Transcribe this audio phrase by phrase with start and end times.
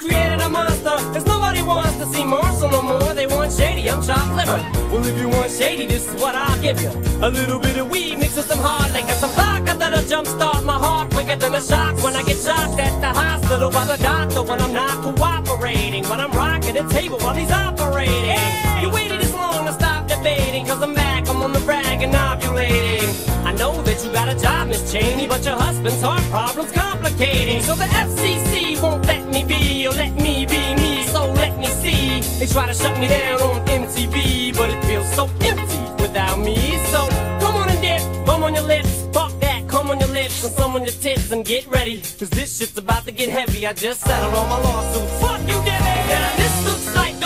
[0.00, 0.96] created a monster.
[1.14, 3.14] Cause nobody wants to see Marshall no more.
[3.14, 4.60] They want shady, I'm chopped liver.
[4.90, 6.90] Well, if you want shady, this is what I'll give you.
[7.20, 10.78] A little bit of weed mixed with some hard liquor, some vodka that'll jumpstart my
[10.78, 14.42] heart quicker than a shock when I get shocked at the hospital by the doctor
[14.42, 16.04] when I'm not cooperating.
[16.08, 18.40] When I'm rocking the table while he's operating.
[18.82, 22.14] You waited this long to stop debating, cause I'm back, I'm on the rag and
[22.14, 23.10] ovulating.
[23.44, 27.62] I know that you got a job, Miss Cheney, but your husband's heart problem's complicating.
[27.62, 32.20] So the FCC won't me be, or let me be me, so let me see.
[32.38, 36.78] They try to shut me down on MTV, but it feels so empty without me.
[36.92, 37.08] So
[37.40, 40.52] come on and dip, bum on your lips, fuck that, come on your lips, and
[40.52, 41.98] some on your tits, and get ready.
[42.18, 45.20] Cause this shit's about to get heavy, I just settled all my lawsuits.
[45.20, 46.08] Fuck you, Debbie!
[46.10, 47.19] Now this looks like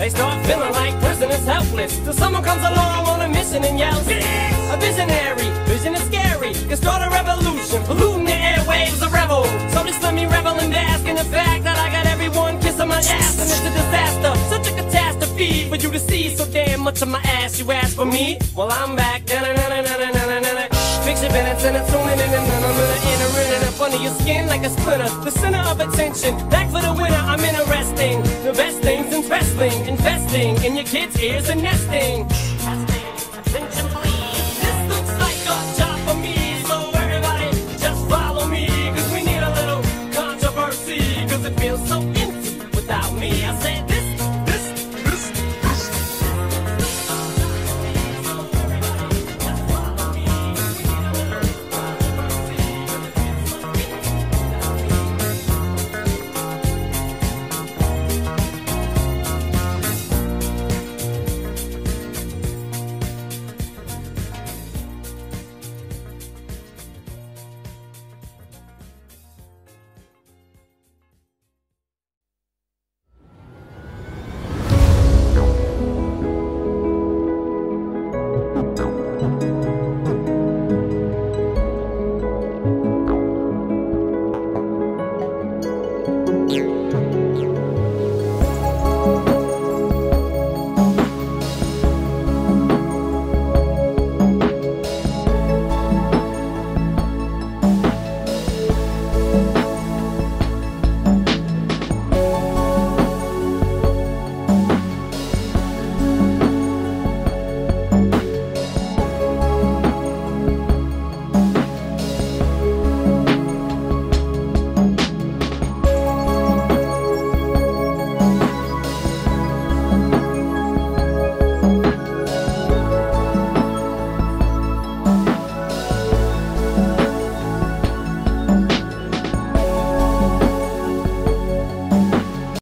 [0.00, 4.08] They start feeling like prisoners helpless, till someone comes along on a mission and yells,
[4.08, 9.44] a visionary, vision is scary, can start a revolution, polluting the airwaves, a rebel.
[9.68, 12.88] So just let me revel and bask in the fact that I got everyone kissing
[12.88, 16.80] my ass, and it's a disaster, such a catastrophe for you to see so damn
[16.80, 17.60] much of my ass.
[17.60, 18.38] You ask for me?
[18.56, 19.26] Well, I'm back.
[19.26, 20.68] Da-na-na-na-na-na-na-na.
[21.04, 23.09] Fix your minutes and it's in and entering up under
[24.10, 26.36] your skin like a splitter, the center of attention.
[26.48, 28.22] Back for the winner, I'm interesting.
[28.44, 32.26] The best things in wrestling, investing in your kids' ears and nesting.
[32.28, 33.76] This
[34.88, 38.68] looks like a job for me, so everybody just follow me,
[39.12, 43.44] we need a little controversy, it feels so empty without me.
[43.44, 43.89] I said.